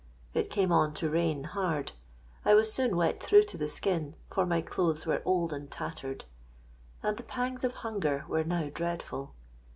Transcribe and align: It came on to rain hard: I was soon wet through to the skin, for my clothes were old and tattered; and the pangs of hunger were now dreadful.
It 0.33 0.49
came 0.49 0.71
on 0.71 0.95
to 0.95 1.11
rain 1.11 1.43
hard: 1.43 1.91
I 2.43 2.55
was 2.55 2.73
soon 2.73 2.97
wet 2.97 3.21
through 3.21 3.43
to 3.43 3.55
the 3.55 3.67
skin, 3.67 4.15
for 4.31 4.47
my 4.47 4.59
clothes 4.59 5.05
were 5.05 5.21
old 5.25 5.53
and 5.53 5.69
tattered; 5.69 6.25
and 7.03 7.17
the 7.17 7.21
pangs 7.23 7.63
of 7.63 7.75
hunger 7.85 8.25
were 8.27 8.43
now 8.43 8.71
dreadful. 8.73 9.35